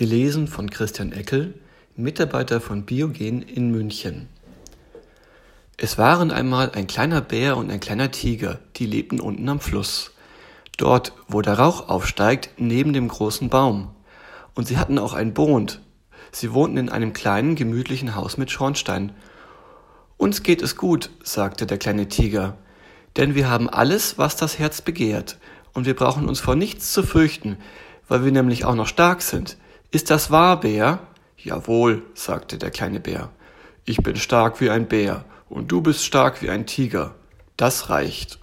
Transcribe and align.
Gelesen 0.00 0.48
von 0.48 0.70
Christian 0.70 1.12
Eckel, 1.12 1.52
Mitarbeiter 1.94 2.62
von 2.62 2.86
Biogen 2.86 3.42
in 3.42 3.70
München. 3.70 4.30
Es 5.76 5.98
waren 5.98 6.30
einmal 6.30 6.72
ein 6.72 6.86
kleiner 6.86 7.20
Bär 7.20 7.58
und 7.58 7.70
ein 7.70 7.80
kleiner 7.80 8.10
Tiger, 8.10 8.60
die 8.76 8.86
lebten 8.86 9.20
unten 9.20 9.46
am 9.50 9.60
Fluss. 9.60 10.12
Dort, 10.78 11.12
wo 11.28 11.42
der 11.42 11.58
Rauch 11.58 11.90
aufsteigt, 11.90 12.48
neben 12.56 12.94
dem 12.94 13.08
großen 13.08 13.50
Baum. 13.50 13.90
Und 14.54 14.66
sie 14.66 14.78
hatten 14.78 14.98
auch 14.98 15.12
einen 15.12 15.34
Bond. 15.34 15.82
Sie 16.32 16.54
wohnten 16.54 16.78
in 16.78 16.88
einem 16.88 17.12
kleinen, 17.12 17.54
gemütlichen 17.54 18.14
Haus 18.14 18.38
mit 18.38 18.50
Schornstein. 18.50 19.12
Uns 20.16 20.42
geht 20.42 20.62
es 20.62 20.76
gut, 20.76 21.10
sagte 21.22 21.66
der 21.66 21.76
kleine 21.76 22.08
Tiger, 22.08 22.56
denn 23.18 23.34
wir 23.34 23.50
haben 23.50 23.68
alles, 23.68 24.16
was 24.16 24.34
das 24.34 24.58
Herz 24.58 24.80
begehrt, 24.80 25.36
und 25.74 25.84
wir 25.84 25.94
brauchen 25.94 26.26
uns 26.26 26.40
vor 26.40 26.56
nichts 26.56 26.90
zu 26.90 27.02
fürchten, 27.02 27.58
weil 28.08 28.24
wir 28.24 28.32
nämlich 28.32 28.64
auch 28.64 28.74
noch 28.74 28.88
stark 28.88 29.20
sind. 29.20 29.58
Ist 29.92 30.10
das 30.10 30.30
wahr, 30.30 30.60
Bär? 30.60 31.00
Jawohl, 31.36 32.04
sagte 32.14 32.58
der 32.58 32.70
kleine 32.70 33.00
Bär. 33.00 33.30
Ich 33.84 33.96
bin 33.96 34.14
stark 34.14 34.60
wie 34.60 34.70
ein 34.70 34.86
Bär 34.86 35.24
und 35.48 35.72
du 35.72 35.80
bist 35.80 36.04
stark 36.04 36.42
wie 36.42 36.50
ein 36.50 36.64
Tiger. 36.64 37.16
Das 37.56 37.90
reicht. 37.90 38.38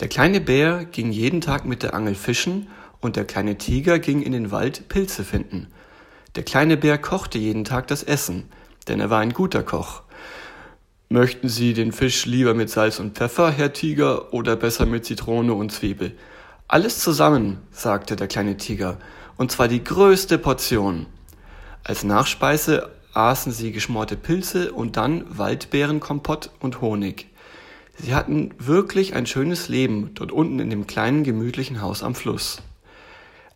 Der 0.00 0.08
kleine 0.08 0.40
Bär 0.40 0.84
ging 0.84 1.12
jeden 1.12 1.40
Tag 1.40 1.66
mit 1.66 1.84
der 1.84 1.94
Angel 1.94 2.16
fischen 2.16 2.66
und 3.00 3.14
der 3.14 3.24
kleine 3.24 3.58
Tiger 3.58 4.00
ging 4.00 4.22
in 4.22 4.32
den 4.32 4.50
Wald 4.50 4.88
Pilze 4.88 5.22
finden. 5.22 5.68
Der 6.34 6.42
kleine 6.42 6.76
Bär 6.76 6.98
kochte 6.98 7.38
jeden 7.38 7.64
Tag 7.64 7.86
das 7.86 8.02
Essen, 8.02 8.48
denn 8.88 8.98
er 8.98 9.08
war 9.08 9.20
ein 9.20 9.34
guter 9.34 9.62
Koch. 9.62 10.02
Möchten 11.08 11.48
Sie 11.48 11.74
den 11.74 11.92
Fisch 11.92 12.26
lieber 12.26 12.54
mit 12.54 12.70
Salz 12.70 12.98
und 12.98 13.16
Pfeffer, 13.16 13.52
Herr 13.52 13.72
Tiger, 13.72 14.34
oder 14.34 14.56
besser 14.56 14.84
mit 14.84 15.04
Zitrone 15.04 15.54
und 15.54 15.70
Zwiebel? 15.70 16.16
Alles 16.66 16.98
zusammen, 16.98 17.58
sagte 17.70 18.16
der 18.16 18.26
kleine 18.26 18.56
Tiger, 18.56 18.98
und 19.36 19.50
zwar 19.50 19.68
die 19.68 19.82
größte 19.82 20.38
Portion. 20.38 21.06
Als 21.84 22.04
Nachspeise 22.04 22.90
aßen 23.14 23.52
sie 23.52 23.72
geschmorte 23.72 24.16
Pilze 24.16 24.72
und 24.72 24.96
dann 24.96 25.24
Waldbeerenkompott 25.28 26.50
und 26.60 26.80
Honig. 26.80 27.28
Sie 27.98 28.14
hatten 28.14 28.50
wirklich 28.58 29.14
ein 29.14 29.26
schönes 29.26 29.68
Leben 29.68 30.10
dort 30.14 30.32
unten 30.32 30.58
in 30.58 30.68
dem 30.68 30.86
kleinen 30.86 31.24
gemütlichen 31.24 31.80
Haus 31.80 32.02
am 32.02 32.14
Fluss. 32.14 32.62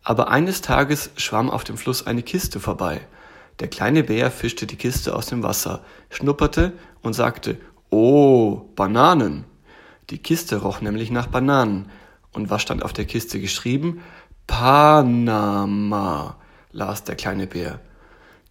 Aber 0.03 0.29
eines 0.29 0.61
Tages 0.61 1.11
schwamm 1.15 1.51
auf 1.51 1.63
dem 1.63 1.77
Fluss 1.77 2.07
eine 2.07 2.23
Kiste 2.23 2.59
vorbei. 2.59 3.01
Der 3.59 3.67
kleine 3.67 4.03
Bär 4.03 4.31
fischte 4.31 4.65
die 4.65 4.77
Kiste 4.77 5.15
aus 5.15 5.27
dem 5.27 5.43
Wasser, 5.43 5.83
schnupperte 6.09 6.73
und 7.03 7.13
sagte, 7.13 7.57
Oh, 7.91 8.61
Bananen. 8.75 9.43
Die 10.09 10.17
Kiste 10.17 10.57
roch 10.57 10.81
nämlich 10.81 11.11
nach 11.11 11.27
Bananen. 11.27 11.89
Und 12.31 12.49
was 12.49 12.61
stand 12.61 12.83
auf 12.83 12.93
der 12.93 13.05
Kiste 13.05 13.39
geschrieben? 13.39 14.01
Panama, 14.51 16.35
las 16.73 17.05
der 17.05 17.15
kleine 17.15 17.47
Bär. 17.47 17.79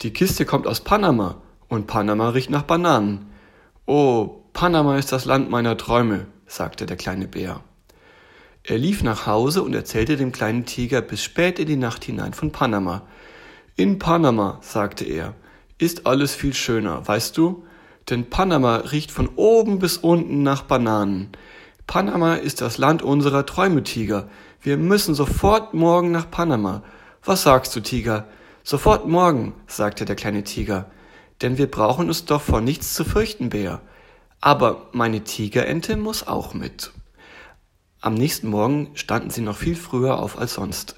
Die 0.00 0.14
Kiste 0.14 0.46
kommt 0.46 0.66
aus 0.66 0.80
Panama 0.80 1.42
und 1.68 1.86
Panama 1.86 2.30
riecht 2.30 2.48
nach 2.48 2.62
Bananen. 2.62 3.26
Oh, 3.84 4.40
Panama 4.54 4.96
ist 4.96 5.12
das 5.12 5.26
Land 5.26 5.50
meiner 5.50 5.76
Träume, 5.76 6.26
sagte 6.46 6.86
der 6.86 6.96
kleine 6.96 7.28
Bär. 7.28 7.60
Er 8.64 8.78
lief 8.78 9.02
nach 9.02 9.26
Hause 9.26 9.62
und 9.62 9.74
erzählte 9.74 10.16
dem 10.16 10.32
kleinen 10.32 10.64
Tiger 10.64 11.02
bis 11.02 11.22
spät 11.22 11.58
in 11.58 11.66
die 11.66 11.76
Nacht 11.76 12.02
hinein 12.02 12.32
von 12.32 12.50
Panama. 12.50 13.02
In 13.76 13.98
Panama, 13.98 14.58
sagte 14.62 15.04
er, 15.04 15.34
ist 15.76 16.06
alles 16.06 16.34
viel 16.34 16.54
schöner, 16.54 17.06
weißt 17.06 17.36
du? 17.36 17.62
Denn 18.08 18.30
Panama 18.30 18.76
riecht 18.76 19.10
von 19.10 19.28
oben 19.36 19.78
bis 19.78 19.98
unten 19.98 20.42
nach 20.42 20.62
Bananen. 20.62 21.28
Panama 21.90 22.36
ist 22.36 22.60
das 22.60 22.78
Land 22.78 23.02
unserer 23.02 23.44
Träume, 23.44 23.82
Tiger. 23.82 24.28
Wir 24.62 24.76
müssen 24.76 25.16
sofort 25.16 25.74
morgen 25.74 26.12
nach 26.12 26.30
Panama. 26.30 26.84
Was 27.24 27.42
sagst 27.42 27.74
du, 27.74 27.80
Tiger? 27.80 28.28
Sofort 28.62 29.08
morgen, 29.08 29.54
sagte 29.66 30.04
der 30.04 30.14
kleine 30.14 30.44
Tiger. 30.44 30.88
Denn 31.42 31.58
wir 31.58 31.68
brauchen 31.68 32.06
uns 32.06 32.26
doch 32.26 32.42
vor 32.42 32.60
nichts 32.60 32.94
zu 32.94 33.04
fürchten, 33.04 33.50
Bär. 33.50 33.80
Aber 34.40 34.86
meine 34.92 35.24
Tigerente 35.24 35.96
muss 35.96 36.28
auch 36.28 36.54
mit. 36.54 36.92
Am 38.00 38.14
nächsten 38.14 38.46
Morgen 38.50 38.92
standen 38.94 39.30
sie 39.30 39.42
noch 39.42 39.56
viel 39.56 39.74
früher 39.74 40.20
auf 40.20 40.38
als 40.38 40.54
sonst. 40.54 40.94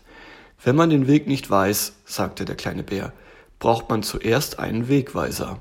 Wenn 0.63 0.77
man 0.77 0.91
den 0.91 1.07
Weg 1.07 1.27
nicht 1.27 1.49
weiß, 1.49 1.95
sagte 2.05 2.45
der 2.45 2.57
kleine 2.57 2.83
Bär, 2.83 3.15
braucht 3.61 3.89
man 3.89 4.03
zuerst 4.03 4.59
einen 4.59 4.89
Wegweiser. 4.89 5.59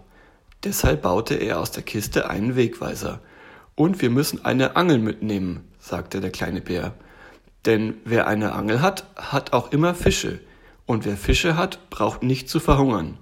Deshalb 0.65 1.03
baute 1.03 1.35
er 1.35 1.61
aus 1.61 1.71
der 1.71 1.83
Kiste 1.83 2.29
einen 2.29 2.57
Wegweiser. 2.57 3.21
Und 3.81 3.99
wir 3.99 4.11
müssen 4.11 4.45
eine 4.45 4.75
Angel 4.75 4.99
mitnehmen, 4.99 5.67
sagte 5.79 6.21
der 6.21 6.29
kleine 6.29 6.61
Bär. 6.61 6.93
Denn 7.65 7.95
wer 8.05 8.27
eine 8.27 8.51
Angel 8.51 8.79
hat, 8.79 9.07
hat 9.15 9.53
auch 9.53 9.71
immer 9.71 9.95
Fische, 9.95 10.39
und 10.85 11.03
wer 11.03 11.17
Fische 11.17 11.57
hat, 11.57 11.89
braucht 11.89 12.21
nicht 12.21 12.47
zu 12.47 12.59
verhungern. 12.59 13.17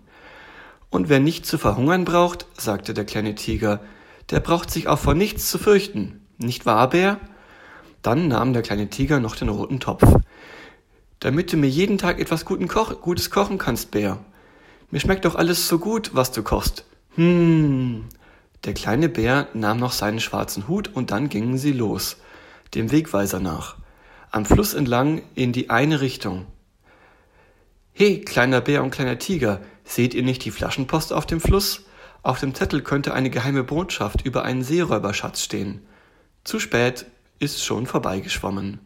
Und 0.89 1.07
wer 1.07 1.21
nicht 1.21 1.45
zu 1.45 1.57
verhungern 1.57 2.03
braucht, 2.03 2.45
sagte 2.57 2.93
der 2.93 3.05
kleine 3.05 3.35
Tiger, 3.35 3.79
der 4.31 4.41
braucht 4.41 4.69
sich 4.69 4.89
auch 4.89 4.99
vor 4.99 5.13
nichts 5.13 5.49
zu 5.49 5.59
fürchten. 5.59 6.27
Nicht 6.37 6.65
wahr, 6.65 6.89
Bär? 6.89 7.21
Dann 8.01 8.27
nahm 8.27 8.51
der 8.51 8.61
kleine 8.61 8.89
Tiger 8.89 9.21
noch 9.21 9.37
den 9.37 9.47
roten 9.47 9.79
Topf. 9.79 10.03
Damit 11.21 11.53
du 11.53 11.55
mir 11.55 11.69
jeden 11.69 11.97
Tag 11.97 12.19
etwas 12.19 12.43
Koch 12.43 12.99
Gutes 12.99 13.31
kochen 13.31 13.59
kannst, 13.59 13.91
Bär. 13.91 14.19
Mir 14.91 14.99
schmeckt 14.99 15.23
doch 15.23 15.35
alles 15.35 15.69
so 15.69 15.79
gut, 15.79 16.11
was 16.13 16.33
du 16.33 16.43
kochst. 16.43 16.83
Hm. 17.15 18.09
Der 18.65 18.73
kleine 18.73 19.09
Bär 19.09 19.47
nahm 19.53 19.77
noch 19.77 19.93
seinen 19.93 20.19
schwarzen 20.19 20.67
Hut 20.67 20.87
und 20.87 21.11
dann 21.11 21.29
gingen 21.29 21.57
sie 21.57 21.71
los, 21.71 22.17
dem 22.73 22.91
Wegweiser 22.91 23.39
nach 23.39 23.79
am 24.31 24.45
Fluss 24.45 24.73
entlang 24.73 25.21
in 25.35 25.53
die 25.53 25.69
eine 25.69 26.01
Richtung. 26.01 26.45
He, 27.91 28.21
kleiner 28.21 28.61
Bär 28.61 28.83
und 28.83 28.91
kleiner 28.91 29.17
Tiger, 29.17 29.61
seht 29.83 30.13
ihr 30.13 30.23
nicht 30.23 30.45
die 30.45 30.51
Flaschenpost 30.51 31.11
auf 31.11 31.25
dem 31.25 31.41
Fluss? 31.41 31.85
Auf 32.21 32.39
dem 32.39 32.53
Zettel 32.53 32.81
könnte 32.81 33.13
eine 33.13 33.29
geheime 33.29 33.63
Botschaft 33.63 34.25
über 34.25 34.43
einen 34.43 34.63
Seeräuberschatz 34.63 35.41
stehen. 35.41 35.81
Zu 36.43 36.59
spät, 36.59 37.05
ist 37.39 37.63
schon 37.63 37.85
vorbeigeschwommen. 37.87 38.79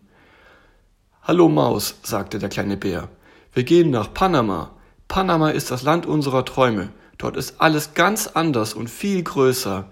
Hallo 1.24 1.50
Maus, 1.50 1.96
sagte 2.04 2.40
der 2.40 2.50
kleine 2.50 2.78
Bär. 2.78 3.10
Wir 3.52 3.64
gehen 3.64 3.90
nach 3.90 4.14
Panama. 4.14 4.72
Panama 5.08 5.50
ist 5.50 5.72
das 5.72 5.84
Land 5.84 6.06
unserer 6.06 6.46
Träume. 6.46 6.90
Dort 7.18 7.38
ist 7.38 7.62
alles 7.62 7.94
ganz 7.94 8.28
anders 8.28 8.74
und 8.74 8.90
viel 8.90 9.24
größer. 9.24 9.90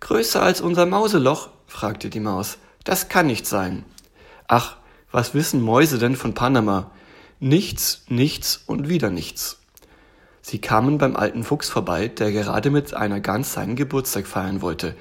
Größer 0.00 0.42
als 0.42 0.60
unser 0.60 0.86
Mauseloch? 0.86 1.50
fragte 1.66 2.10
die 2.10 2.20
Maus. 2.20 2.58
Das 2.84 3.08
kann 3.08 3.26
nicht 3.26 3.46
sein. 3.46 3.84
Ach, 4.48 4.76
was 5.10 5.34
wissen 5.34 5.60
Mäuse 5.60 5.98
denn 5.98 6.16
von 6.16 6.34
Panama? 6.34 6.90
Nichts, 7.38 8.02
nichts 8.08 8.62
und 8.66 8.88
wieder 8.88 9.10
nichts. 9.10 9.58
Sie 10.40 10.60
kamen 10.60 10.98
beim 10.98 11.14
alten 11.14 11.44
Fuchs 11.44 11.68
vorbei, 11.68 12.08
der 12.08 12.32
gerade 12.32 12.70
mit 12.70 12.94
einer 12.94 13.20
Gans 13.20 13.52
seinen 13.52 13.76
Geburtstag 13.76 14.26
feiern 14.26 14.60
wollte. 14.60 14.96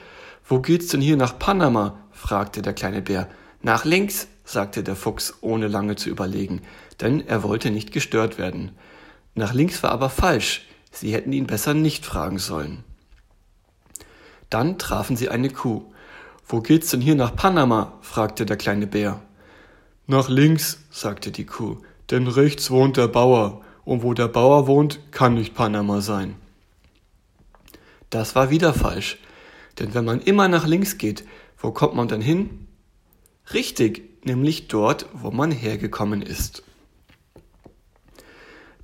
Wo 0.48 0.60
geht's 0.60 0.88
denn 0.88 1.02
hier 1.02 1.18
nach 1.18 1.40
Panama? 1.40 1.98
fragte 2.12 2.62
der 2.62 2.74
kleine 2.74 3.02
Bär. 3.02 3.28
Nach 3.62 3.86
links, 3.86 4.28
sagte 4.44 4.84
der 4.84 4.96
Fuchs, 4.96 5.36
ohne 5.42 5.68
lange 5.68 5.96
zu 5.96 6.10
überlegen, 6.10 6.62
denn 7.00 7.26
er 7.26 7.44
wollte 7.44 7.72
nicht 7.72 7.92
gestört 7.92 8.38
werden. 8.38 8.72
Nach 9.34 9.54
links 9.54 9.82
war 9.82 9.92
aber 9.92 10.10
falsch, 10.10 10.68
sie 10.92 11.14
hätten 11.14 11.34
ihn 11.34 11.48
besser 11.48 11.74
nicht 11.74 12.06
fragen 12.06 12.38
sollen. 12.38 12.84
Dann 14.50 14.78
trafen 14.78 15.16
sie 15.16 15.30
eine 15.30 15.50
Kuh. 15.50 15.84
Wo 16.46 16.60
geht's 16.60 16.90
denn 16.92 17.02
hier 17.02 17.16
nach 17.16 17.36
Panama? 17.36 17.94
fragte 18.02 18.46
der 18.46 18.58
kleine 18.58 18.88
Bär. 18.88 19.22
Nach 20.08 20.28
links, 20.28 20.80
sagte 20.92 21.32
die 21.32 21.46
Kuh, 21.46 21.78
denn 22.10 22.28
rechts 22.28 22.70
wohnt 22.70 22.98
der 22.98 23.08
Bauer, 23.08 23.62
und 23.86 24.04
wo 24.04 24.14
der 24.14 24.28
Bauer 24.28 24.68
wohnt, 24.68 25.00
kann 25.12 25.36
nicht 25.36 25.56
Panama 25.56 26.02
sein. 26.02 26.36
Das 28.10 28.36
war 28.36 28.50
wieder 28.50 28.74
falsch, 28.74 29.18
denn 29.80 29.94
wenn 29.94 30.04
man 30.04 30.20
immer 30.20 30.50
nach 30.50 30.68
links 30.68 30.98
geht, 30.98 31.24
wo 31.58 31.72
kommt 31.72 31.96
man 31.96 32.10
dann 32.10 32.22
hin? 32.22 32.68
Richtig, 33.54 34.26
nämlich 34.26 34.68
dort, 34.68 35.08
wo 35.14 35.32
man 35.32 35.52
hergekommen 35.52 36.22
ist. 36.22 36.64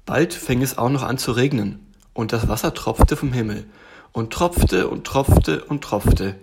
Bald 0.06 0.34
fing 0.34 0.62
es 0.62 0.78
auch 0.78 0.90
noch 0.90 1.04
an 1.04 1.18
zu 1.18 1.34
regnen, 1.34 1.87
und 2.18 2.34
das 2.34 2.48
Wasser 2.48 2.74
tropfte 2.74 3.16
vom 3.16 3.32
Himmel, 3.32 3.66
und 4.12 4.34
tropfte 4.34 4.88
und 4.90 5.06
tropfte 5.06 5.64
und 5.66 5.84
tropfte, 5.84 6.36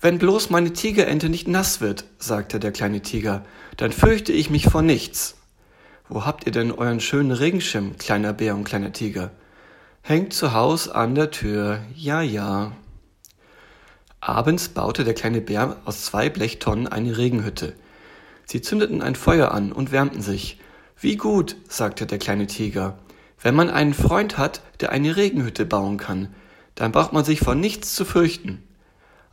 wenn 0.00 0.18
bloß 0.18 0.48
meine 0.48 0.72
Tigerente 0.72 1.28
nicht 1.28 1.46
nass 1.46 1.82
wird, 1.82 2.06
sagte 2.18 2.58
der 2.58 2.72
kleine 2.72 3.02
Tiger, 3.02 3.44
dann 3.76 3.92
fürchte 3.92 4.32
ich 4.32 4.48
mich 4.48 4.64
vor 4.64 4.80
nichts. 4.80 5.36
Wo 6.08 6.24
habt 6.24 6.46
ihr 6.46 6.52
denn 6.52 6.72
euren 6.72 7.00
schönen 7.00 7.32
Regenschirm, 7.32 7.98
kleiner 7.98 8.32
Bär 8.32 8.54
und 8.54 8.64
kleiner 8.64 8.94
Tiger? 8.94 9.30
Hängt 10.00 10.32
zu 10.32 10.54
Haus 10.54 10.88
an 10.88 11.14
der 11.14 11.30
Tür, 11.30 11.82
ja, 11.94 12.22
ja. 12.22 12.72
Abends 14.22 14.70
baute 14.70 15.04
der 15.04 15.12
kleine 15.12 15.42
Bär 15.42 15.76
aus 15.84 16.06
zwei 16.06 16.30
Blechtonnen 16.30 16.88
eine 16.88 17.18
Regenhütte. 17.18 17.74
Sie 18.46 18.62
zündeten 18.62 19.02
ein 19.02 19.16
Feuer 19.16 19.52
an 19.52 19.70
und 19.70 19.92
wärmten 19.92 20.22
sich. 20.22 20.58
Wie 20.98 21.16
gut, 21.16 21.56
sagte 21.68 22.06
der 22.06 22.18
kleine 22.18 22.46
Tiger. 22.46 22.98
Wenn 23.42 23.54
man 23.54 23.70
einen 23.70 23.94
Freund 23.94 24.36
hat, 24.36 24.60
der 24.80 24.92
eine 24.92 25.16
Regenhütte 25.16 25.64
bauen 25.64 25.96
kann, 25.96 26.34
dann 26.74 26.92
braucht 26.92 27.12
man 27.12 27.24
sich 27.24 27.40
vor 27.40 27.54
nichts 27.54 27.94
zu 27.94 28.04
fürchten. 28.04 28.62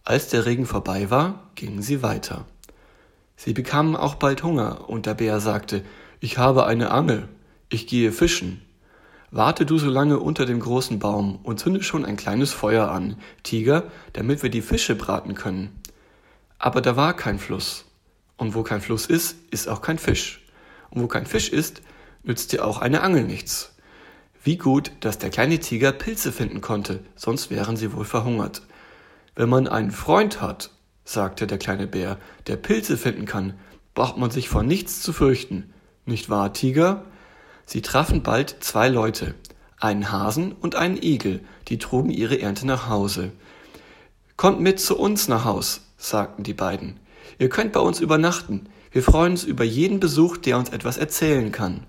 Als 0.04 0.30
der 0.30 0.45
Regen 0.45 0.65
vorbei 0.65 1.09
war, 1.09 1.50
gingen 1.56 1.81
sie 1.81 2.01
weiter. 2.01 2.45
Sie 3.36 3.54
bekamen 3.54 3.95
auch 3.95 4.15
bald 4.15 4.44
Hunger, 4.44 4.89
und 4.89 5.06
der 5.06 5.13
Bär 5.13 5.39
sagte, 5.42 5.83
ich 6.21 6.38
habe 6.38 6.65
eine 6.65 6.92
Angel, 6.92 7.27
ich 7.69 7.86
gehe 7.86 8.13
fischen. 8.13 8.62
Warte 9.30 9.65
du 9.65 9.77
so 9.77 9.89
lange 9.89 10.19
unter 10.19 10.45
dem 10.45 10.62
großen 10.62 11.00
Baum 11.00 11.39
und 11.44 11.59
zünde 11.59 11.83
schon 11.83 12.06
ein 12.06 12.15
kleines 12.15 12.54
Feuer 12.54 12.89
an, 12.89 13.18
Tiger, 13.44 13.92
damit 14.13 14.42
wir 14.42 14.50
die 14.50 14.62
Fische 14.62 14.95
braten 14.95 15.36
können. 15.36 15.81
Aber 16.57 16.81
da 16.81 16.95
war 16.95 17.13
kein 17.13 17.38
Fluss. 17.38 17.83
Und 18.38 18.56
wo 18.56 18.63
kein 18.63 18.81
Fluss 18.81 19.06
ist, 19.06 19.36
ist 19.51 19.68
auch 19.68 19.81
kein 19.81 20.00
Fisch. 20.00 20.45
Und 20.89 21.04
wo 21.04 21.07
kein 21.07 21.25
Fisch 21.25 21.50
ist, 21.50 21.81
nützt 22.24 22.54
dir 22.54 22.65
auch 22.65 22.80
eine 22.80 23.01
Angel 23.01 23.25
nichts. 23.25 23.76
Wie 24.47 24.55
gut, 24.55 24.94
dass 25.01 25.17
der 25.17 25.29
kleine 25.29 25.59
Tiger 25.59 25.91
Pilze 25.91 26.31
finden 26.31 26.61
konnte, 26.61 27.01
sonst 27.17 27.51
wären 27.51 27.75
sie 27.75 27.91
wohl 27.91 28.05
verhungert. 28.05 28.61
Wenn 29.35 29.49
man 29.49 29.67
einen 29.67 29.91
Freund 29.91 30.39
hat, 30.39 30.69
sagte 31.03 31.47
der 31.47 31.57
kleine 31.57 31.85
Bär, 31.85 32.17
der 32.47 32.55
Pilze 32.55 32.95
finden 32.95 33.25
kann, 33.25 33.55
braucht 33.94 34.15
man 34.15 34.31
sich 34.31 34.47
vor 34.47 34.63
nichts 34.63 35.01
zu 35.01 35.11
fürchten. 35.11 35.73
Nicht 36.05 36.29
wahr, 36.29 36.53
Tiger? 36.53 37.03
Sie 37.65 37.81
trafen 37.81 38.23
bald 38.23 38.55
zwei 38.61 38.88
Leute, 38.88 39.35
einen 39.81 40.13
Hasen 40.13 40.53
und 40.53 40.75
einen 40.75 40.95
Igel, 40.95 41.41
die 41.67 41.77
trugen 41.77 42.09
ihre 42.09 42.39
Ernte 42.39 42.65
nach 42.65 42.88
Hause. 42.88 43.33
Kommt 44.38 44.61
mit 44.61 44.79
zu 44.79 44.97
uns 44.97 45.27
nach 45.27 45.44
Haus, 45.44 45.81
sagten 45.97 46.44
die 46.44 46.53
beiden. 46.53 47.01
Ihr 47.38 47.49
könnt 47.49 47.73
bei 47.73 47.81
uns 47.81 47.99
übernachten. 47.99 48.69
Wir 48.94 49.03
freuen 49.03 49.33
uns 49.33 49.44
über 49.44 49.65
jeden 49.65 49.99
Besuch, 49.99 50.38
der 50.38 50.57
uns 50.57 50.69
etwas 50.69 50.95
erzählen 50.95 51.51
kann. 51.51 51.85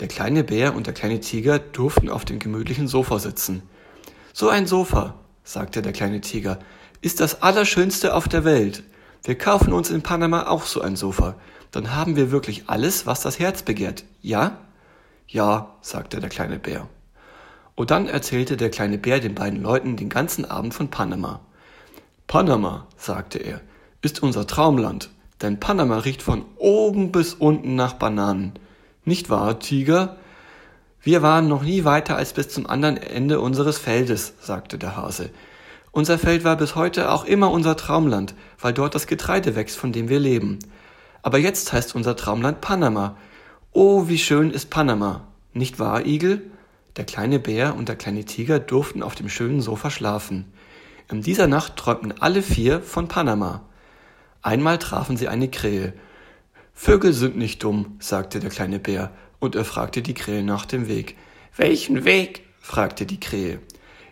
Der 0.00 0.08
kleine 0.08 0.44
Bär 0.44 0.74
und 0.74 0.86
der 0.86 0.94
kleine 0.94 1.20
Tiger 1.20 1.58
durften 1.58 2.10
auf 2.10 2.24
dem 2.24 2.38
gemütlichen 2.38 2.86
Sofa 2.86 3.18
sitzen. 3.18 3.62
So 4.32 4.50
ein 4.50 4.66
Sofa, 4.66 5.14
sagte 5.42 5.80
der 5.80 5.92
kleine 5.92 6.20
Tiger, 6.20 6.58
ist 7.00 7.20
das 7.20 7.42
Allerschönste 7.42 8.14
auf 8.14 8.28
der 8.28 8.44
Welt. 8.44 8.82
Wir 9.24 9.38
kaufen 9.38 9.72
uns 9.72 9.90
in 9.90 10.02
Panama 10.02 10.48
auch 10.48 10.64
so 10.64 10.82
ein 10.82 10.96
Sofa. 10.96 11.36
Dann 11.70 11.94
haben 11.94 12.16
wir 12.16 12.30
wirklich 12.30 12.64
alles, 12.68 13.06
was 13.06 13.22
das 13.22 13.38
Herz 13.38 13.62
begehrt. 13.62 14.04
Ja? 14.20 14.58
Ja, 15.28 15.74
sagte 15.80 16.20
der 16.20 16.28
kleine 16.28 16.58
Bär. 16.58 16.88
Und 17.74 17.90
dann 17.90 18.06
erzählte 18.06 18.56
der 18.56 18.70
kleine 18.70 18.98
Bär 18.98 19.20
den 19.20 19.34
beiden 19.34 19.62
Leuten 19.62 19.96
den 19.96 20.08
ganzen 20.08 20.44
Abend 20.44 20.74
von 20.74 20.88
Panama. 20.88 21.40
Panama, 22.26 22.86
sagte 22.96 23.38
er, 23.38 23.60
ist 24.02 24.22
unser 24.22 24.46
Traumland, 24.46 25.10
denn 25.42 25.60
Panama 25.60 25.98
riecht 25.98 26.22
von 26.22 26.44
oben 26.56 27.12
bis 27.12 27.34
unten 27.34 27.76
nach 27.76 27.94
Bananen. 27.94 28.58
Nicht 29.08 29.30
wahr, 29.30 29.60
Tiger? 29.60 30.16
Wir 31.00 31.22
waren 31.22 31.46
noch 31.46 31.62
nie 31.62 31.84
weiter 31.84 32.16
als 32.16 32.32
bis 32.32 32.48
zum 32.48 32.66
anderen 32.66 32.96
Ende 32.96 33.38
unseres 33.38 33.78
Feldes, 33.78 34.34
sagte 34.40 34.78
der 34.78 34.96
Hase. 34.96 35.30
Unser 35.92 36.18
Feld 36.18 36.42
war 36.42 36.56
bis 36.56 36.74
heute 36.74 37.12
auch 37.12 37.24
immer 37.24 37.52
unser 37.52 37.76
Traumland, 37.76 38.34
weil 38.58 38.72
dort 38.72 38.96
das 38.96 39.06
Getreide 39.06 39.54
wächst, 39.54 39.78
von 39.78 39.92
dem 39.92 40.08
wir 40.08 40.18
leben. 40.18 40.58
Aber 41.22 41.38
jetzt 41.38 41.72
heißt 41.72 41.94
unser 41.94 42.16
Traumland 42.16 42.60
Panama, 42.60 43.16
Oh, 43.72 44.08
wie 44.08 44.18
schön 44.18 44.50
ist 44.50 44.70
Panama, 44.70 45.28
nicht 45.52 45.78
wahr, 45.78 46.04
Igel? 46.04 46.50
Der 46.96 47.04
kleine 47.04 47.38
Bär 47.38 47.76
und 47.76 47.88
der 47.88 47.94
kleine 47.94 48.24
Tiger 48.24 48.58
durften 48.58 49.04
auf 49.04 49.14
dem 49.14 49.28
schönen 49.28 49.60
Sofa 49.60 49.88
schlafen. 49.88 50.52
In 51.08 51.22
dieser 51.22 51.46
Nacht 51.46 51.76
träumten 51.76 52.12
alle 52.18 52.42
vier 52.42 52.82
von 52.82 53.06
Panama. 53.06 53.62
Einmal 54.42 54.78
trafen 54.78 55.16
sie 55.16 55.28
eine 55.28 55.48
Krähe. 55.48 55.92
Vögel 56.78 57.14
sind 57.14 57.36
nicht 57.36 57.64
dumm, 57.64 57.96
sagte 58.00 58.38
der 58.38 58.50
kleine 58.50 58.78
Bär, 58.78 59.10
und 59.40 59.56
er 59.56 59.64
fragte 59.64 60.02
die 60.02 60.14
Krähe 60.14 60.44
nach 60.44 60.66
dem 60.66 60.86
Weg. 60.88 61.16
Welchen 61.56 62.04
Weg? 62.04 62.44
fragte 62.60 63.06
die 63.06 63.18
Krähe. 63.18 63.60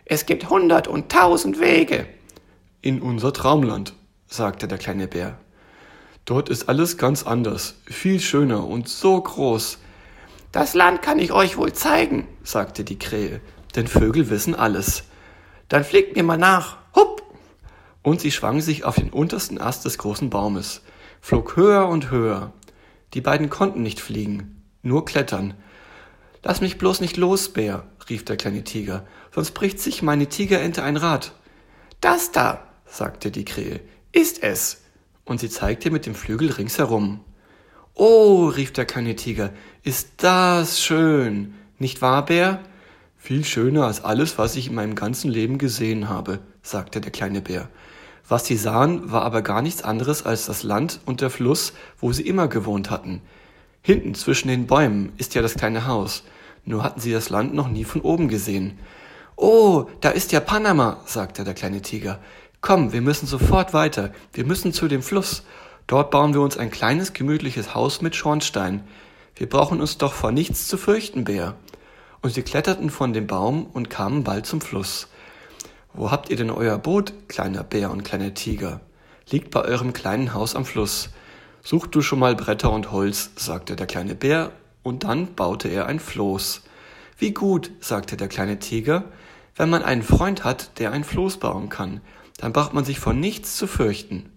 Es 0.03 0.25
gibt 0.25 0.49
hundert 0.49 0.87
und 0.87 1.11
tausend 1.11 1.59
Wege. 1.59 2.07
In 2.81 3.01
unser 3.01 3.31
Traumland, 3.33 3.93
sagte 4.27 4.67
der 4.67 4.79
kleine 4.79 5.07
Bär. 5.07 5.37
Dort 6.25 6.49
ist 6.49 6.67
alles 6.67 6.97
ganz 6.97 7.23
anders, 7.23 7.75
viel 7.85 8.19
schöner 8.19 8.67
und 8.67 8.89
so 8.89 9.21
groß. 9.21 9.77
Das 10.51 10.73
Land 10.73 11.03
kann 11.03 11.19
ich 11.19 11.31
euch 11.31 11.57
wohl 11.57 11.71
zeigen, 11.71 12.27
sagte 12.43 12.83
die 12.83 12.97
Krähe, 12.97 13.41
denn 13.75 13.87
Vögel 13.87 14.31
wissen 14.31 14.55
alles. 14.55 15.03
Dann 15.69 15.83
fliegt 15.83 16.15
mir 16.15 16.23
mal 16.23 16.37
nach, 16.37 16.77
hupp! 16.95 17.21
Und 18.01 18.21
sie 18.21 18.31
schwang 18.31 18.59
sich 18.59 18.83
auf 18.85 18.95
den 18.95 19.11
untersten 19.11 19.61
Ast 19.61 19.85
des 19.85 19.99
großen 19.99 20.31
Baumes, 20.31 20.81
flog 21.25 21.55
höher 21.55 21.87
und 21.87 22.11
höher. 22.11 22.53
Die 23.15 23.21
beiden 23.21 23.49
konnten 23.49 23.81
nicht 23.81 23.99
fliegen, 23.99 24.61
nur 24.83 25.05
klettern. 25.05 25.55
Lass 26.43 26.61
mich 26.61 26.77
bloß 26.77 27.01
nicht 27.01 27.17
los, 27.17 27.49
Bär, 27.49 27.87
rief 28.07 28.23
der 28.25 28.37
kleine 28.37 28.63
Tiger, 28.63 29.07
sonst 29.33 29.55
bricht 29.55 29.79
sich 29.79 30.03
meine 30.03 30.29
Tigerente 30.29 30.83
ein 30.83 30.97
Rad. 30.97 31.33
Das 31.99 32.31
da, 32.31 32.67
sagte 32.85 33.31
die 33.31 33.43
Krähe, 33.43 33.79
ist 34.11 34.43
es 34.43 34.83
und 35.23 35.39
sie 35.39 35.49
zeigte 35.49 35.89
mit 35.89 36.05
dem 36.05 36.13
Flügel 36.13 36.51
ringsherum. 36.51 37.21
Oh, 37.95 38.45
rief 38.45 38.71
der 38.71 38.85
kleine 38.85 39.15
Tiger, 39.15 39.51
ist 39.81 40.09
das 40.17 40.79
schön, 40.79 41.55
nicht 41.79 42.03
wahr, 42.03 42.23
Bär? 42.23 42.59
Viel 43.17 43.43
schöner 43.45 43.87
als 43.87 44.03
alles, 44.03 44.37
was 44.37 44.55
ich 44.55 44.67
in 44.67 44.75
meinem 44.75 44.93
ganzen 44.93 45.31
Leben 45.31 45.57
gesehen 45.57 46.07
habe, 46.07 46.37
sagte 46.61 47.01
der 47.01 47.11
kleine 47.11 47.41
Bär. 47.41 47.67
Was 48.27 48.45
sie 48.45 48.57
sahen, 48.57 49.11
war 49.11 49.21
aber 49.21 49.41
gar 49.41 49.61
nichts 49.61 49.83
anderes 49.83 50.25
als 50.25 50.47
das 50.47 50.63
Land 50.63 50.99
und 51.05 51.21
der 51.21 51.29
Fluss, 51.29 51.73
wo 51.99 52.11
sie 52.11 52.27
immer 52.27 52.47
gewohnt 52.47 52.89
hatten. 52.89 53.21
Hinten 53.81 54.15
zwischen 54.15 54.47
den 54.47 54.65
Bäumen 54.65 55.13
ist 55.17 55.35
ja 55.35 55.43
das 55.43 55.53
kleine 55.53 55.85
Haus, 55.85 56.23
nur 56.65 56.83
hatten 56.83 56.99
sie 56.99 57.11
das 57.11 57.29
Land 57.29 57.53
noch 57.53 57.67
nie 57.67 57.83
von 57.83 58.01
oben 58.01 58.27
gesehen. 58.27 58.79
Oh, 59.35 59.85
da 60.01 60.09
ist 60.09 60.31
ja 60.31 60.39
Panama, 60.39 61.01
sagte 61.05 61.43
der 61.43 61.53
kleine 61.53 61.81
Tiger. 61.81 62.19
Komm, 62.61 62.93
wir 62.93 63.01
müssen 63.01 63.27
sofort 63.27 63.73
weiter. 63.73 64.11
Wir 64.33 64.45
müssen 64.45 64.73
zu 64.73 64.87
dem 64.87 65.03
Fluss. 65.03 65.43
Dort 65.85 66.09
bauen 66.09 66.33
wir 66.33 66.41
uns 66.41 66.57
ein 66.57 66.71
kleines, 66.71 67.13
gemütliches 67.13 67.75
Haus 67.75 68.01
mit 68.01 68.15
Schornstein. 68.15 68.83
Wir 69.35 69.47
brauchen 69.47 69.81
uns 69.81 69.99
doch 69.99 70.13
vor 70.13 70.31
nichts 70.31 70.67
zu 70.67 70.77
fürchten, 70.77 71.25
Bär. 71.25 71.55
Und 72.23 72.33
sie 72.33 72.41
kletterten 72.41 72.89
von 72.89 73.13
dem 73.13 73.27
Baum 73.27 73.67
und 73.67 73.91
kamen 73.91 74.23
bald 74.23 74.47
zum 74.47 74.61
Fluss. 74.61 75.09
Wo 75.95 76.11
habt 76.11 76.29
ihr 76.29 76.37
denn 76.37 76.49
euer 76.49 76.77
Boot, 76.77 77.13
kleiner 77.27 77.63
Bär 77.63 77.91
und 77.91 78.03
kleiner 78.03 78.33
Tiger? 78.33 78.81
Liegt 79.29 79.51
bei 79.51 79.61
eurem 79.61 79.93
kleinen 79.93 80.33
Haus 80.33 80.55
am 80.55 80.65
Fluss. 80.65 81.09
Such 81.63 81.87
du 81.87 82.01
schon 82.01 82.19
mal 82.19 82.35
Bretter 82.35 82.71
und 82.71 82.91
Holz, 82.91 83.31
sagte 83.35 83.75
der 83.75 83.87
kleine 83.87 84.15
Bär, 84.15 84.51
und 84.83 85.03
dann 85.03 85.35
baute 85.35 85.67
er 85.67 85.87
ein 85.87 85.99
Floß. 85.99 86.61
Wie 87.17 87.31
gut, 87.31 87.71
sagte 87.79 88.17
der 88.17 88.27
kleine 88.27 88.59
Tiger, 88.59 89.05
wenn 89.55 89.69
man 89.69 89.83
einen 89.83 90.03
Freund 90.03 90.43
hat, 90.43 90.79
der 90.79 90.91
ein 90.91 91.03
Floß 91.03 91.37
bauen 91.37 91.69
kann 91.69 92.01
dann 92.37 92.53
braucht 92.53 92.73
man 92.73 92.85
sich 92.85 92.99
vor 92.99 93.13
nichts 93.13 93.55
zu 93.55 93.67
fürchten. 93.67 94.29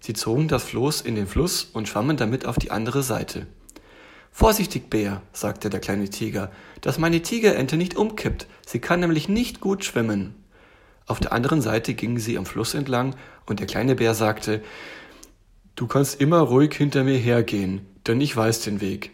Sie 0.00 0.12
zogen 0.12 0.48
das 0.48 0.64
Floß 0.64 1.00
in 1.00 1.16
den 1.16 1.26
Fluss 1.26 1.64
und 1.64 1.88
schwammen 1.88 2.16
damit 2.16 2.46
auf 2.46 2.56
die 2.56 2.70
andere 2.70 3.02
Seite. 3.02 3.46
Vorsichtig, 4.30 4.90
Bär, 4.90 5.22
sagte 5.32 5.70
der 5.70 5.80
kleine 5.80 6.10
Tiger, 6.10 6.52
dass 6.82 6.98
meine 6.98 7.22
Tigerente 7.22 7.76
nicht 7.76 7.96
umkippt, 7.96 8.46
sie 8.66 8.78
kann 8.78 9.00
nämlich 9.00 9.28
nicht 9.28 9.60
gut 9.60 9.84
schwimmen. 9.84 10.34
Auf 11.06 11.20
der 11.20 11.32
anderen 11.32 11.62
Seite 11.62 11.94
gingen 11.94 12.18
sie 12.18 12.36
am 12.36 12.46
Fluss 12.46 12.74
entlang, 12.74 13.14
und 13.46 13.60
der 13.60 13.66
kleine 13.66 13.94
Bär 13.94 14.14
sagte 14.14 14.62
Du 15.76 15.86
kannst 15.86 16.20
immer 16.20 16.40
ruhig 16.40 16.74
hinter 16.74 17.04
mir 17.04 17.18
hergehen, 17.18 17.86
denn 18.06 18.20
ich 18.20 18.36
weiß 18.36 18.60
den 18.60 18.80
Weg. 18.80 19.12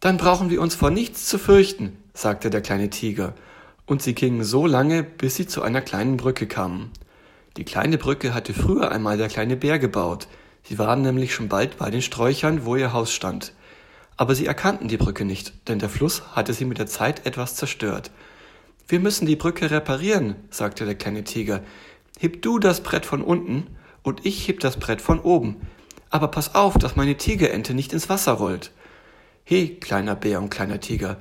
Dann 0.00 0.16
brauchen 0.16 0.50
wir 0.50 0.60
uns 0.60 0.74
vor 0.74 0.90
nichts 0.90 1.26
zu 1.26 1.38
fürchten, 1.38 1.96
sagte 2.14 2.50
der 2.50 2.60
kleine 2.60 2.90
Tiger, 2.90 3.34
und 3.86 4.02
sie 4.02 4.14
gingen 4.14 4.42
so 4.42 4.66
lange, 4.66 5.02
bis 5.02 5.36
sie 5.36 5.46
zu 5.46 5.62
einer 5.62 5.80
kleinen 5.80 6.16
Brücke 6.16 6.46
kamen. 6.46 6.90
Die 7.56 7.64
kleine 7.64 7.98
Brücke 7.98 8.32
hatte 8.32 8.54
früher 8.54 8.90
einmal 8.90 9.18
der 9.18 9.28
kleine 9.28 9.56
Bär 9.56 9.78
gebaut. 9.78 10.26
Sie 10.62 10.78
waren 10.78 11.02
nämlich 11.02 11.34
schon 11.34 11.48
bald 11.48 11.76
bei 11.76 11.90
den 11.90 12.02
Sträuchern, 12.02 12.64
wo 12.64 12.76
ihr 12.76 12.92
Haus 12.92 13.12
stand. 13.12 13.52
Aber 14.16 14.34
sie 14.34 14.46
erkannten 14.46 14.88
die 14.88 14.96
Brücke 14.96 15.24
nicht, 15.24 15.68
denn 15.68 15.78
der 15.78 15.88
Fluss 15.88 16.22
hatte 16.32 16.54
sie 16.54 16.64
mit 16.64 16.78
der 16.78 16.86
Zeit 16.86 17.26
etwas 17.26 17.54
zerstört. 17.56 18.10
Wir 18.88 19.00
müssen 19.00 19.26
die 19.26 19.36
Brücke 19.36 19.70
reparieren, 19.70 20.36
sagte 20.50 20.84
der 20.84 20.94
kleine 20.94 21.24
Tiger. 21.24 21.62
Heb 22.18 22.42
du 22.42 22.58
das 22.58 22.82
Brett 22.82 23.06
von 23.06 23.22
unten 23.22 23.66
und 24.02 24.26
ich 24.26 24.48
heb 24.48 24.60
das 24.60 24.78
Brett 24.78 25.00
von 25.00 25.20
oben. 25.20 25.56
Aber 26.10 26.28
pass 26.28 26.54
auf, 26.54 26.76
dass 26.76 26.96
meine 26.96 27.16
Tigerente 27.16 27.74
nicht 27.74 27.92
ins 27.92 28.08
Wasser 28.08 28.32
rollt. 28.32 28.70
He, 29.44 29.76
kleiner 29.76 30.14
Bär 30.14 30.40
und 30.40 30.50
kleiner 30.50 30.80
Tiger, 30.80 31.16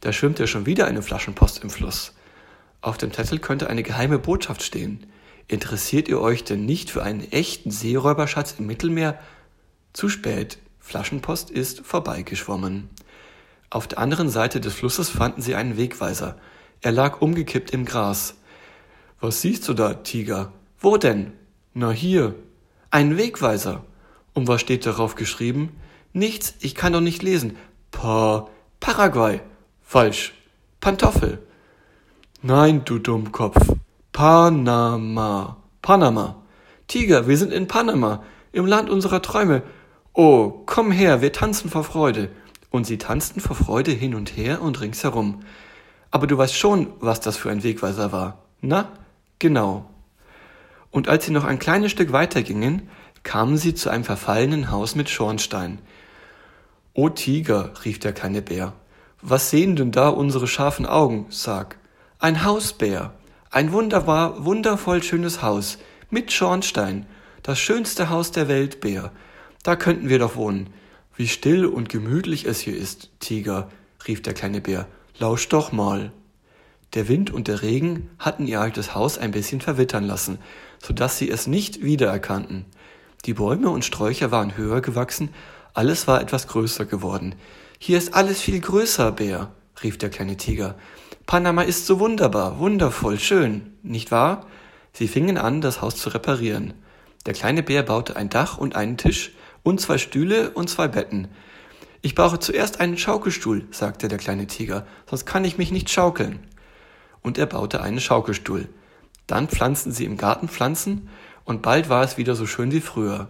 da 0.00 0.12
schwimmt 0.12 0.38
ja 0.38 0.46
schon 0.46 0.66
wieder 0.66 0.86
eine 0.86 1.02
Flaschenpost 1.02 1.62
im 1.62 1.70
Fluss. 1.70 2.14
Auf 2.80 2.96
dem 2.96 3.12
Zettel 3.12 3.38
könnte 3.38 3.68
eine 3.68 3.82
geheime 3.82 4.18
Botschaft 4.18 4.62
stehen. 4.62 5.06
Interessiert 5.46 6.08
ihr 6.08 6.20
euch 6.20 6.44
denn 6.44 6.64
nicht 6.64 6.90
für 6.90 7.02
einen 7.02 7.30
echten 7.32 7.70
Seeräuberschatz 7.70 8.54
im 8.58 8.66
Mittelmeer? 8.66 9.18
Zu 9.92 10.08
spät. 10.08 10.58
Flaschenpost 10.78 11.50
ist 11.50 11.80
vorbeigeschwommen. 11.80 12.88
Auf 13.68 13.86
der 13.86 13.98
anderen 13.98 14.30
Seite 14.30 14.60
des 14.60 14.74
Flusses 14.74 15.10
fanden 15.10 15.42
sie 15.42 15.54
einen 15.54 15.76
Wegweiser. 15.76 16.38
Er 16.82 16.92
lag 16.92 17.20
umgekippt 17.20 17.72
im 17.72 17.84
Gras. 17.84 18.36
Was 19.20 19.42
siehst 19.42 19.68
du 19.68 19.74
da, 19.74 19.94
Tiger? 19.94 20.52
Wo 20.78 20.96
denn? 20.96 21.32
Na 21.74 21.90
hier. 21.90 22.34
Ein 22.90 23.18
Wegweiser. 23.18 23.84
Und 24.32 24.48
was 24.48 24.60
steht 24.60 24.86
darauf 24.86 25.14
geschrieben? 25.14 25.76
Nichts, 26.12 26.54
ich 26.60 26.74
kann 26.74 26.92
doch 26.92 27.00
nicht 27.00 27.22
lesen. 27.22 27.56
Pa, 27.90 28.48
Paraguay. 28.80 29.40
Falsch. 29.82 30.32
Pantoffel. 30.80 31.38
Nein, 32.42 32.82
du 32.84 32.98
Dummkopf. 32.98 33.58
Panama. 34.12 35.58
Panama. 35.82 36.42
Tiger, 36.88 37.28
wir 37.28 37.36
sind 37.36 37.52
in 37.52 37.68
Panama, 37.68 38.24
im 38.52 38.66
Land 38.66 38.90
unserer 38.90 39.22
Träume. 39.22 39.62
Oh, 40.14 40.62
komm 40.66 40.90
her, 40.90 41.20
wir 41.20 41.32
tanzen 41.32 41.70
vor 41.70 41.84
Freude. 41.84 42.30
und 42.70 42.86
sie 42.86 42.98
tanzten 42.98 43.40
vor 43.40 43.56
Freude 43.56 43.90
hin 43.90 44.14
und 44.14 44.36
her 44.36 44.62
und 44.62 44.80
ringsherum. 44.80 45.40
Aber 46.10 46.26
du 46.26 46.36
weißt 46.36 46.56
schon, 46.56 46.92
was 47.00 47.20
das 47.20 47.36
für 47.36 47.50
ein 47.50 47.62
Wegweiser 47.62 48.12
war. 48.12 48.44
Na, 48.60 48.88
genau. 49.38 49.88
Und 50.90 51.08
als 51.08 51.26
sie 51.26 51.32
noch 51.32 51.44
ein 51.44 51.58
kleines 51.58 51.92
Stück 51.92 52.12
weiter 52.12 52.42
gingen, 52.42 52.88
kamen 53.22 53.56
sie 53.56 53.74
zu 53.74 53.90
einem 53.90 54.04
verfallenen 54.04 54.70
Haus 54.70 54.94
mit 54.94 55.08
Schornstein. 55.08 55.78
O 56.94 57.08
Tiger, 57.08 57.72
rief 57.84 58.00
der 58.00 58.12
kleine 58.12 58.42
Bär, 58.42 58.72
was 59.22 59.50
sehen 59.50 59.76
denn 59.76 59.92
da 59.92 60.08
unsere 60.08 60.46
scharfen 60.46 60.86
Augen? 60.86 61.26
Sag. 61.28 61.76
Ein 62.18 62.42
Hausbär. 62.44 63.12
Ein 63.50 63.72
wunderbar, 63.72 64.46
wundervoll 64.46 65.02
schönes 65.02 65.42
Haus. 65.42 65.76
Mit 66.08 66.32
Schornstein. 66.32 67.04
Das 67.42 67.58
schönste 67.58 68.08
Haus 68.08 68.32
der 68.32 68.48
Welt, 68.48 68.80
Bär. 68.80 69.12
Da 69.62 69.76
könnten 69.76 70.08
wir 70.08 70.18
doch 70.18 70.36
wohnen. 70.36 70.70
Wie 71.16 71.28
still 71.28 71.66
und 71.66 71.90
gemütlich 71.90 72.46
es 72.46 72.60
hier 72.60 72.76
ist, 72.76 73.10
Tiger, 73.20 73.68
rief 74.08 74.22
der 74.22 74.32
kleine 74.32 74.62
Bär. 74.62 74.86
Lausch 75.18 75.48
doch 75.48 75.72
mal. 75.72 76.12
Der 76.94 77.08
Wind 77.08 77.30
und 77.30 77.46
der 77.46 77.62
Regen 77.62 78.10
hatten 78.18 78.46
ihr 78.46 78.60
altes 78.60 78.94
Haus 78.94 79.18
ein 79.18 79.30
bisschen 79.30 79.60
verwittern 79.60 80.04
lassen, 80.04 80.38
so 80.82 80.92
dass 80.92 81.18
sie 81.18 81.30
es 81.30 81.46
nicht 81.46 81.82
wiedererkannten. 81.82 82.64
Die 83.26 83.34
Bäume 83.34 83.70
und 83.70 83.84
Sträucher 83.84 84.30
waren 84.30 84.56
höher 84.56 84.80
gewachsen, 84.80 85.30
alles 85.74 86.08
war 86.08 86.20
etwas 86.20 86.48
größer 86.48 86.86
geworden. 86.86 87.34
Hier 87.78 87.96
ist 87.96 88.14
alles 88.14 88.40
viel 88.40 88.60
größer, 88.60 89.12
Bär, 89.12 89.52
rief 89.82 89.98
der 89.98 90.10
kleine 90.10 90.36
Tiger. 90.36 90.74
Panama 91.26 91.62
ist 91.62 91.86
so 91.86 92.00
wunderbar, 92.00 92.58
wundervoll, 92.58 93.18
schön, 93.18 93.74
nicht 93.82 94.10
wahr? 94.10 94.46
Sie 94.92 95.06
fingen 95.06 95.38
an, 95.38 95.60
das 95.60 95.80
Haus 95.80 95.96
zu 95.96 96.08
reparieren. 96.08 96.74
Der 97.26 97.34
kleine 97.34 97.62
Bär 97.62 97.82
baute 97.82 98.16
ein 98.16 98.30
Dach 98.30 98.58
und 98.58 98.74
einen 98.74 98.96
Tisch 98.96 99.32
und 99.62 99.80
zwei 99.80 99.98
Stühle 99.98 100.50
und 100.50 100.68
zwei 100.68 100.88
Betten. 100.88 101.28
Ich 102.02 102.14
brauche 102.14 102.38
zuerst 102.38 102.80
einen 102.80 102.96
Schaukelstuhl, 102.96 103.66
sagte 103.70 104.08
der 104.08 104.18
kleine 104.18 104.46
Tiger, 104.46 104.86
sonst 105.08 105.26
kann 105.26 105.44
ich 105.44 105.58
mich 105.58 105.70
nicht 105.70 105.90
schaukeln. 105.90 106.40
Und 107.22 107.36
er 107.36 107.46
baute 107.46 107.82
einen 107.82 108.00
Schaukelstuhl. 108.00 108.68
Dann 109.26 109.48
pflanzten 109.48 109.92
sie 109.92 110.06
im 110.06 110.16
Garten 110.16 110.48
Pflanzen, 110.48 111.08
und 111.44 111.62
bald 111.62 111.88
war 111.88 112.02
es 112.02 112.16
wieder 112.16 112.34
so 112.34 112.46
schön 112.46 112.72
wie 112.72 112.80
früher. 112.80 113.28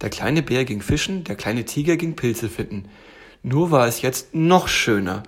Der 0.00 0.10
kleine 0.10 0.42
Bär 0.42 0.64
ging 0.64 0.82
fischen, 0.82 1.24
der 1.24 1.36
kleine 1.36 1.64
Tiger 1.64 1.96
ging 1.96 2.16
Pilze 2.16 2.48
finden. 2.48 2.88
Nur 3.42 3.70
war 3.70 3.86
es 3.86 4.02
jetzt 4.02 4.34
noch 4.34 4.68
schöner, 4.68 5.22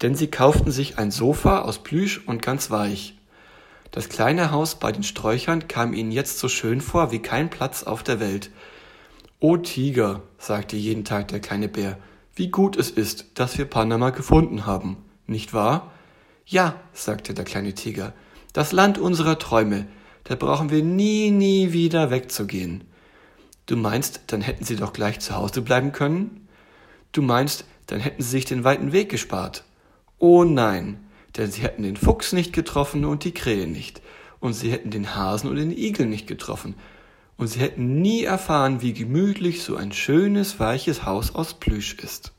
denn 0.00 0.14
sie 0.14 0.28
kauften 0.28 0.70
sich 0.70 0.98
ein 0.98 1.10
Sofa 1.10 1.60
aus 1.62 1.82
Plüsch 1.82 2.20
und 2.24 2.40
ganz 2.40 2.70
weich. 2.70 3.14
Das 3.90 4.08
kleine 4.08 4.52
Haus 4.52 4.74
bei 4.74 4.92
den 4.92 5.02
Sträuchern 5.02 5.66
kam 5.66 5.92
ihnen 5.92 6.12
jetzt 6.12 6.38
so 6.38 6.48
schön 6.48 6.80
vor 6.80 7.10
wie 7.10 7.20
kein 7.20 7.50
Platz 7.50 7.82
auf 7.82 8.02
der 8.02 8.20
Welt. 8.20 8.50
O 9.40 9.56
Tiger, 9.56 10.22
sagte 10.38 10.76
jeden 10.76 11.04
Tag 11.04 11.28
der 11.28 11.40
kleine 11.40 11.68
Bär, 11.68 11.98
wie 12.38 12.48
gut 12.48 12.76
es 12.76 12.90
ist, 12.90 13.26
dass 13.34 13.58
wir 13.58 13.64
Panama 13.64 14.10
gefunden 14.10 14.64
haben, 14.64 14.96
nicht 15.26 15.52
wahr? 15.52 15.92
Ja, 16.46 16.76
sagte 16.92 17.34
der 17.34 17.44
kleine 17.44 17.74
Tiger, 17.74 18.14
das 18.52 18.72
Land 18.72 18.96
unserer 18.96 19.38
Träume, 19.38 19.86
da 20.24 20.36
brauchen 20.36 20.70
wir 20.70 20.82
nie, 20.82 21.30
nie 21.30 21.72
wieder 21.72 22.10
wegzugehen. 22.10 22.84
Du 23.66 23.76
meinst, 23.76 24.22
dann 24.28 24.40
hätten 24.40 24.64
sie 24.64 24.76
doch 24.76 24.92
gleich 24.92 25.18
zu 25.20 25.34
Hause 25.34 25.62
bleiben 25.62 25.92
können? 25.92 26.48
Du 27.12 27.22
meinst, 27.22 27.64
dann 27.86 28.00
hätten 28.00 28.22
sie 28.22 28.30
sich 28.30 28.44
den 28.44 28.64
weiten 28.64 28.92
Weg 28.92 29.10
gespart. 29.10 29.64
Oh 30.18 30.44
nein, 30.44 31.00
denn 31.36 31.50
sie 31.50 31.62
hätten 31.62 31.82
den 31.82 31.96
Fuchs 31.96 32.32
nicht 32.32 32.52
getroffen 32.52 33.04
und 33.04 33.24
die 33.24 33.34
Krähe 33.34 33.66
nicht, 33.66 34.00
und 34.40 34.52
sie 34.52 34.70
hätten 34.70 34.90
den 34.90 35.16
Hasen 35.16 35.50
und 35.50 35.56
den 35.56 35.76
Igel 35.76 36.06
nicht 36.06 36.26
getroffen, 36.26 36.76
und 37.38 37.46
sie 37.46 37.60
hätten 37.60 38.02
nie 38.02 38.24
erfahren, 38.24 38.82
wie 38.82 38.92
gemütlich 38.92 39.62
so 39.62 39.76
ein 39.76 39.92
schönes, 39.92 40.60
weiches 40.60 41.06
Haus 41.06 41.34
aus 41.34 41.54
Plüsch 41.54 41.94
ist. 41.94 42.34